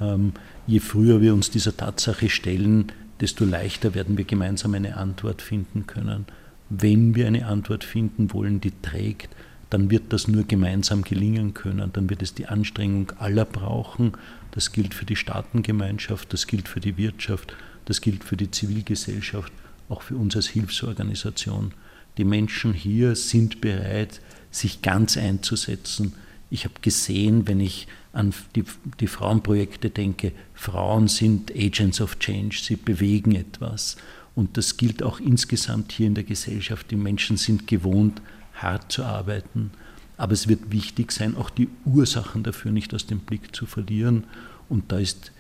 Ähm, 0.02 0.34
je 0.68 0.80
früher 0.80 1.22
wir 1.22 1.34
uns 1.34 1.50
dieser 1.50 1.76
Tatsache 1.76 2.30
stellen, 2.30 2.92
desto 3.22 3.46
leichter 3.46 3.96
werden 3.96 4.18
wir 4.18 4.26
gemeinsam 4.26 4.74
eine 4.74 4.98
Antwort 4.98 5.42
finden 5.42 5.88
können. 5.88 6.26
Wenn 6.70 7.16
wir 7.16 7.28
eine 7.28 7.48
Antwort 7.48 7.84
finden 7.84 8.34
wollen, 8.34 8.62
die 8.62 8.74
trägt, 8.82 9.30
dann 9.70 9.92
wird 9.92 10.12
das 10.14 10.28
nur 10.28 10.44
gemeinsam 10.44 11.04
gelingen 11.04 11.54
können. 11.54 11.92
Dann 11.94 12.10
wird 12.10 12.22
es 12.22 12.34
die 12.34 12.48
Anstrengung 12.48 13.12
aller 13.20 13.46
brauchen. 13.46 14.14
Das 14.52 14.72
gilt 14.72 14.94
für 14.94 15.06
die 15.06 15.16
Staatengemeinschaft, 15.16 16.34
das 16.34 16.48
gilt 16.48 16.68
für 16.68 16.80
die 16.80 16.98
Wirtschaft, 16.98 17.56
das 17.86 18.02
gilt 18.02 18.24
für 18.24 18.38
die 18.38 18.50
Zivilgesellschaft, 18.50 19.52
auch 19.90 20.02
für 20.02 20.16
uns 20.16 20.36
als 20.36 20.48
Hilfsorganisation. 20.48 21.74
Die 22.18 22.24
Menschen 22.24 22.74
hier 22.74 23.16
sind 23.16 23.62
bereit, 23.62 24.22
sich 24.52 24.82
ganz 24.82 25.18
einzusetzen 25.18 26.14
ich 26.50 26.66
habe 26.66 26.76
gesehen, 26.82 27.48
wenn 27.48 27.60
ich 27.60 27.88
an 28.12 28.34
die, 28.56 28.64
die, 29.00 29.08
Frauenprojekte 29.08 29.90
denke, 29.90 30.32
Frauen 30.56 31.08
sind 31.08 31.52
Agents 31.56 32.02
of 32.02 32.18
Change, 32.20 32.58
sie 32.62 32.76
bewegen 32.76 33.36
etwas. 33.36 33.98
Und 34.36 34.58
das 34.58 34.78
gilt 34.78 35.04
auch 35.04 35.20
insgesamt 35.20 35.92
hier 35.92 36.08
in 36.08 36.16
der 36.16 36.24
Gesellschaft. 36.24 36.90
Die 36.90 36.96
Menschen 36.96 37.38
sind 37.38 37.68
gewohnt, 37.68 38.22
hart 38.56 38.92
zu 38.92 39.04
arbeiten. 39.04 39.72
Aber 40.18 40.34
es 40.34 40.48
wird 40.48 40.72
wichtig 40.72 41.12
sein, 41.12 41.38
auch 41.38 41.50
die 41.50 41.70
Ursachen 41.86 42.44
dafür 42.44 42.72
nicht 42.72 42.94
aus 42.94 43.06
dem 43.06 43.20
Blick 43.20 43.56
zu 43.56 43.66
verlieren. 43.66 44.24
Und 44.70 44.92
da 44.92 44.98
ist 44.98 45.32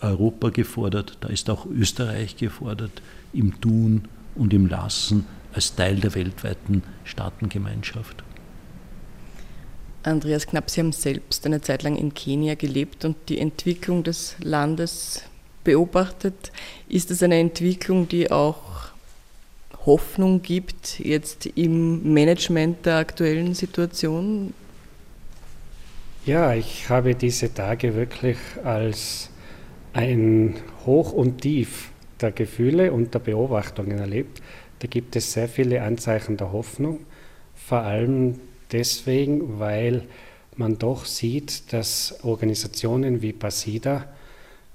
Europa 0.00 0.50
gefordert, 0.50 1.18
da 1.20 1.28
ist 1.28 1.50
auch 1.50 1.66
Österreich 1.66 2.36
gefordert, 2.36 3.02
im 3.32 3.60
Tun 3.60 4.08
und 4.34 4.52
im 4.52 4.66
Lassen 4.66 5.26
als 5.52 5.74
Teil 5.74 5.96
der 5.96 6.14
weltweiten 6.14 6.82
Staatengemeinschaft. 7.04 8.22
Andreas 10.02 10.46
Knapp, 10.46 10.70
Sie 10.70 10.80
haben 10.80 10.92
selbst 10.92 11.44
eine 11.44 11.60
Zeit 11.60 11.82
lang 11.82 11.96
in 11.96 12.14
Kenia 12.14 12.54
gelebt 12.54 13.04
und 13.04 13.16
die 13.28 13.38
Entwicklung 13.38 14.04
des 14.04 14.36
Landes 14.40 15.24
beobachtet. 15.64 16.52
Ist 16.88 17.10
es 17.10 17.22
eine 17.22 17.38
Entwicklung, 17.38 18.08
die 18.08 18.30
auch 18.30 18.92
Hoffnung 19.84 20.42
gibt 20.42 20.98
jetzt 21.00 21.46
im 21.46 22.12
Management 22.12 22.86
der 22.86 22.96
aktuellen 22.96 23.54
Situation? 23.54 24.54
Ja, 26.24 26.54
ich 26.54 26.88
habe 26.88 27.14
diese 27.14 27.52
Tage 27.52 27.94
wirklich 27.94 28.38
als 28.62 29.30
ein 29.92 30.56
Hoch 30.84 31.12
und 31.12 31.40
Tief 31.40 31.90
der 32.20 32.32
Gefühle 32.32 32.92
und 32.92 33.14
der 33.14 33.20
Beobachtungen 33.20 33.98
erlebt. 33.98 34.42
Da 34.80 34.86
gibt 34.88 35.16
es 35.16 35.32
sehr 35.32 35.48
viele 35.48 35.82
Anzeichen 35.82 36.36
der 36.36 36.52
Hoffnung, 36.52 37.00
vor 37.54 37.78
allem 37.78 38.40
deswegen, 38.72 39.58
weil 39.58 40.02
man 40.56 40.78
doch 40.78 41.04
sieht, 41.04 41.72
dass 41.72 42.20
Organisationen 42.22 43.22
wie 43.22 43.32
Basida 43.32 44.06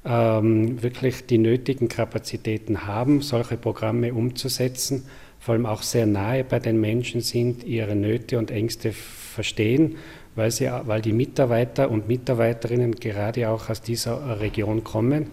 ähm, 0.06 0.82
wirklich 0.82 1.26
die 1.26 1.38
nötigen 1.38 1.88
Kapazitäten 1.88 2.86
haben, 2.88 3.22
solche 3.22 3.58
Programme 3.58 4.14
umzusetzen, 4.14 5.06
vor 5.40 5.54
allem 5.54 5.66
auch 5.66 5.82
sehr 5.82 6.06
nahe 6.06 6.44
bei 6.44 6.60
den 6.60 6.80
Menschen 6.80 7.22
sind, 7.22 7.64
ihre 7.64 7.96
Nöte 7.96 8.38
und 8.38 8.52
Ängste 8.52 8.94
verstehen, 8.94 9.98
weil, 10.36 10.52
sie, 10.52 10.70
weil 10.86 11.02
die 11.02 11.14
Mitarbeiter 11.14 11.92
und 11.92 12.08
Mitarbeiterinnen 12.08 12.96
gerade 12.96 13.50
auch 13.50 13.70
aus 13.70 13.82
dieser 13.82 14.40
Region 14.40 14.84
kommen, 14.84 15.28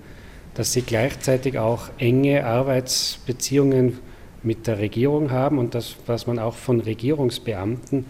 dass 0.55 0.73
sie 0.73 0.83
gleichzeitig 0.83 1.59
auch 1.59 1.89
enge 1.99 2.45
Arbeitsbeziehungen 2.45 3.99
mit 4.43 4.67
der 4.67 4.79
Regierung 4.79 5.31
haben 5.31 5.59
und 5.59 5.75
das, 5.75 5.97
was 6.07 6.27
man 6.27 6.39
auch 6.39 6.55
von 6.55 6.81
Regierungsbeamten 6.81 8.07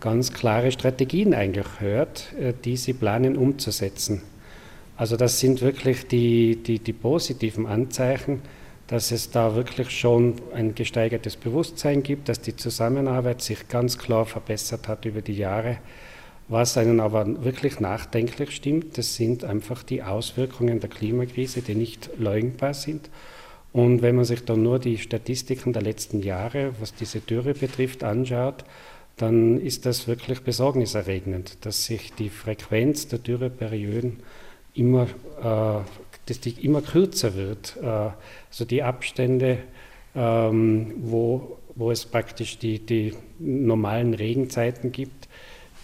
ganz 0.00 0.32
klare 0.32 0.72
Strategien 0.72 1.34
eigentlich 1.34 1.66
hört, 1.80 2.32
äh, 2.38 2.52
die 2.64 2.76
sie 2.76 2.92
planen 2.92 3.36
umzusetzen. 3.36 4.22
Also 4.96 5.16
das 5.16 5.40
sind 5.40 5.60
wirklich 5.60 6.06
die, 6.06 6.56
die, 6.56 6.78
die 6.78 6.92
positiven 6.92 7.66
Anzeichen, 7.66 8.40
dass 8.86 9.10
es 9.10 9.30
da 9.30 9.54
wirklich 9.54 9.90
schon 9.90 10.36
ein 10.54 10.74
gesteigertes 10.74 11.36
Bewusstsein 11.36 12.02
gibt, 12.02 12.28
dass 12.28 12.40
die 12.40 12.56
Zusammenarbeit 12.56 13.42
sich 13.42 13.68
ganz 13.68 13.98
klar 13.98 14.24
verbessert 14.24 14.88
hat 14.88 15.04
über 15.04 15.20
die 15.20 15.36
Jahre. 15.36 15.78
Was 16.48 16.76
einen 16.76 17.00
aber 17.00 17.44
wirklich 17.44 17.80
nachdenklich 17.80 18.52
stimmt, 18.52 18.98
das 18.98 19.16
sind 19.16 19.42
einfach 19.42 19.82
die 19.82 20.02
Auswirkungen 20.02 20.78
der 20.78 20.88
Klimakrise, 20.90 21.60
die 21.60 21.74
nicht 21.74 22.10
leugnbar 22.18 22.72
sind. 22.72 23.10
Und 23.72 24.00
wenn 24.00 24.16
man 24.16 24.24
sich 24.24 24.44
dann 24.44 24.62
nur 24.62 24.78
die 24.78 24.96
Statistiken 24.96 25.72
der 25.72 25.82
letzten 25.82 26.22
Jahre, 26.22 26.72
was 26.80 26.94
diese 26.94 27.20
Dürre 27.20 27.52
betrifft, 27.52 28.04
anschaut, 28.04 28.64
dann 29.16 29.60
ist 29.60 29.86
das 29.86 30.06
wirklich 30.06 30.42
besorgniserregend, 30.42 31.64
dass 31.64 31.84
sich 31.84 32.12
die 32.12 32.28
Frequenz 32.28 33.08
der 33.08 33.18
Dürreperioden 33.18 34.20
immer, 34.74 35.04
äh, 35.40 35.84
dass 36.26 36.40
die 36.40 36.64
immer 36.64 36.82
kürzer 36.82 37.34
wird. 37.34 37.76
Äh, 37.82 37.86
also 37.86 38.64
die 38.68 38.82
Abstände, 38.82 39.58
ähm, 40.14 40.94
wo, 40.98 41.58
wo 41.74 41.90
es 41.90 42.04
praktisch 42.04 42.58
die, 42.58 42.78
die 42.78 43.14
normalen 43.38 44.14
Regenzeiten 44.14 44.92
gibt, 44.92 45.25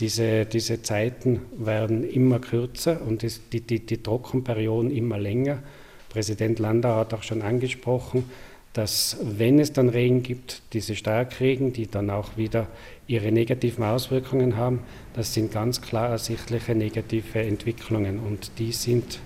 diese, 0.00 0.46
diese 0.46 0.83
Zeiten 0.83 1.42
werden 1.57 2.09
immer 2.09 2.38
kürzer 2.38 3.00
und 3.02 3.22
die, 3.22 3.61
die, 3.61 3.81
die 3.81 4.02
Trockenperioden 4.02 4.90
immer 4.90 5.18
länger. 5.18 5.62
Präsident 6.09 6.59
Landau 6.59 6.96
hat 6.96 7.14
auch 7.14 7.22
schon 7.22 7.42
angesprochen, 7.42 8.24
dass 8.72 9.18
wenn 9.22 9.59
es 9.59 9.72
dann 9.72 9.90
Regen 9.90 10.22
gibt, 10.22 10.62
diese 10.72 10.96
Starkregen, 10.96 11.72
die 11.72 11.90
dann 11.90 12.11
auch 12.11 12.37
wieder 12.37 12.68
ihre 13.07 13.31
negativen 13.31 13.85
Auswirkungen 13.85 14.57
haben, 14.57 14.81
das 15.14 15.35
sind 15.35 15.52
ganz 15.52 15.83
klar 15.83 16.09
ersichtliche 16.09 16.74
negative 16.74 17.40
Entwicklungen 17.40 18.18
und 18.18 18.52
die 18.59 18.72
sind, 18.72 19.20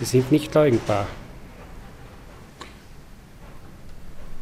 die 0.00 0.04
sind 0.04 0.30
nicht 0.30 0.54
leugnbar. 0.54 1.08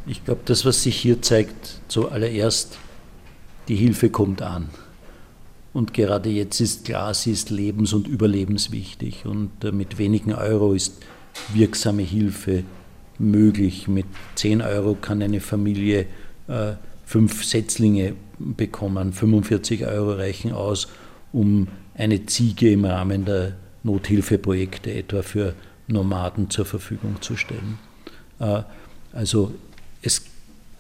Ich 0.07 0.25
glaube, 0.25 0.41
das, 0.45 0.65
was 0.65 0.83
sich 0.83 0.97
hier 0.97 1.23
zeigt, 1.23 1.81
zuallererst, 1.89 2.79
die 3.69 3.77
Hilfe 3.77 4.11
kommt 4.11 4.43
an. 4.43 4.69
Und 5.73 5.95
gerade 5.95 6.31
jetzt 6.31 6.61
ist 6.61 6.85
klar, 6.85 7.15
sie 7.15 7.33
ist 7.33 7.51
lebens- 7.51 7.93
und 7.93 8.09
überlebenswichtig. 8.09 9.27
Und 9.27 9.65
äh, 9.65 9.73
mit 9.73 9.99
wenigen 9.99 10.33
Euro 10.33 10.73
ist 10.73 11.03
wirksame 11.53 12.03
Hilfe 12.03 12.65
möglich. 13.19 13.87
Mit 13.87 14.07
10 14.35 14.63
Euro 14.63 14.95
kann 14.95 15.23
eine 15.23 15.41
Familie 15.41 16.07
äh, 16.49 16.73
fünf 17.05 17.45
Setzlinge 17.45 18.15
bekommen, 18.39 19.13
45 19.13 19.87
Euro 19.87 20.15
reichen 20.15 20.53
aus, 20.53 20.89
um 21.33 21.69
eine 21.95 22.27
Ziege 22.27 22.73
im 22.73 22.85
Rahmen 22.85 23.25
der 23.25 23.57
Nothilfeprojekte 23.83 24.93
etwa 24.93 25.23
für 25.23 25.55
Nomaden 25.87 26.51
zur 26.51 26.65
Verfügung 26.65 27.21
zu 27.21 27.37
stellen. 27.37 27.79
Äh, 28.39 28.63
also 29.13 29.55
es, 30.03 30.23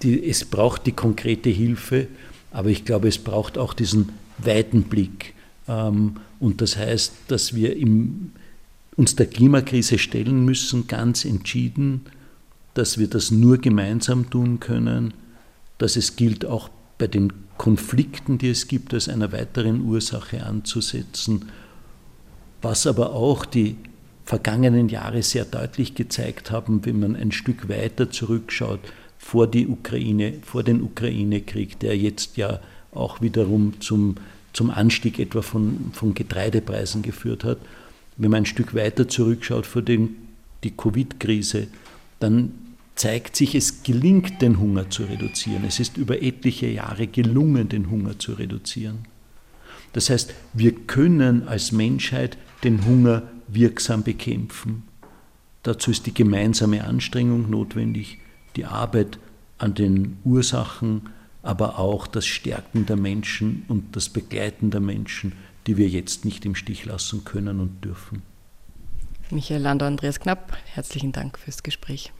die, 0.02 0.28
es 0.28 0.44
braucht 0.44 0.86
die 0.86 0.92
konkrete 0.92 1.50
Hilfe, 1.50 2.08
aber 2.50 2.68
ich 2.68 2.84
glaube, 2.84 3.08
es 3.08 3.18
braucht 3.18 3.58
auch 3.58 3.74
diesen 3.74 4.10
weiten 4.38 4.84
Blick. 4.84 5.34
Ähm, 5.68 6.16
und 6.38 6.60
das 6.60 6.76
heißt, 6.76 7.12
dass 7.28 7.54
wir 7.54 7.76
uns 8.96 9.16
der 9.16 9.26
Klimakrise 9.26 9.98
stellen 9.98 10.44
müssen, 10.44 10.86
ganz 10.86 11.24
entschieden, 11.24 12.02
dass 12.74 12.98
wir 12.98 13.08
das 13.08 13.30
nur 13.30 13.58
gemeinsam 13.58 14.30
tun 14.30 14.60
können, 14.60 15.14
dass 15.78 15.96
es 15.96 16.16
gilt, 16.16 16.44
auch 16.44 16.70
bei 16.98 17.06
den 17.06 17.32
Konflikten, 17.56 18.38
die 18.38 18.50
es 18.50 18.68
gibt, 18.68 18.94
als 18.94 19.08
einer 19.08 19.32
weiteren 19.32 19.82
Ursache 19.82 20.44
anzusetzen, 20.44 21.46
was 22.62 22.86
aber 22.86 23.12
auch 23.14 23.44
die 23.44 23.76
vergangenen 24.24 24.88
Jahre 24.88 25.22
sehr 25.22 25.44
deutlich 25.44 25.94
gezeigt 25.94 26.50
haben, 26.50 26.84
wenn 26.84 27.00
man 27.00 27.16
ein 27.16 27.32
Stück 27.32 27.68
weiter 27.68 28.10
zurückschaut 28.10 28.80
vor 29.30 29.46
die 29.46 29.68
Ukraine, 29.68 30.34
vor 30.42 30.64
den 30.64 30.82
Ukraine-Krieg, 30.82 31.78
der 31.78 31.96
jetzt 31.96 32.36
ja 32.36 32.58
auch 32.90 33.20
wiederum 33.20 33.74
zum, 33.78 34.16
zum 34.52 34.70
Anstieg 34.70 35.20
etwa 35.20 35.40
von, 35.40 35.92
von 35.92 36.14
Getreidepreisen 36.14 37.02
geführt 37.02 37.44
hat. 37.44 37.58
Wenn 38.16 38.32
man 38.32 38.42
ein 38.42 38.46
Stück 38.46 38.74
weiter 38.74 39.06
zurückschaut 39.06 39.66
vor 39.66 39.82
den, 39.82 40.16
die 40.64 40.72
Covid-Krise, 40.72 41.68
dann 42.18 42.50
zeigt 42.96 43.36
sich, 43.36 43.54
es 43.54 43.84
gelingt, 43.84 44.42
den 44.42 44.58
Hunger 44.58 44.90
zu 44.90 45.04
reduzieren. 45.04 45.62
Es 45.64 45.78
ist 45.78 45.96
über 45.96 46.20
etliche 46.20 46.66
Jahre 46.66 47.06
gelungen, 47.06 47.68
den 47.68 47.88
Hunger 47.88 48.18
zu 48.18 48.32
reduzieren. 48.32 49.06
Das 49.92 50.10
heißt, 50.10 50.34
wir 50.54 50.72
können 50.72 51.46
als 51.46 51.70
Menschheit 51.70 52.36
den 52.64 52.84
Hunger 52.84 53.22
wirksam 53.46 54.02
bekämpfen. 54.02 54.82
Dazu 55.62 55.92
ist 55.92 56.06
die 56.06 56.14
gemeinsame 56.14 56.82
Anstrengung 56.82 57.48
notwendig, 57.48 58.18
die 58.56 58.64
Arbeit 58.64 59.18
an 59.58 59.74
den 59.74 60.18
Ursachen, 60.24 61.10
aber 61.42 61.78
auch 61.78 62.06
das 62.06 62.26
Stärken 62.26 62.86
der 62.86 62.96
Menschen 62.96 63.64
und 63.68 63.96
das 63.96 64.08
Begleiten 64.08 64.70
der 64.70 64.80
Menschen, 64.80 65.32
die 65.66 65.76
wir 65.76 65.88
jetzt 65.88 66.24
nicht 66.24 66.44
im 66.44 66.54
Stich 66.54 66.84
lassen 66.84 67.24
können 67.24 67.60
und 67.60 67.84
dürfen. 67.84 68.22
Michael 69.30 69.62
Landau, 69.62 69.86
Andreas 69.86 70.18
Knapp, 70.18 70.56
herzlichen 70.66 71.12
Dank 71.12 71.38
fürs 71.38 71.62
Gespräch. 71.62 72.12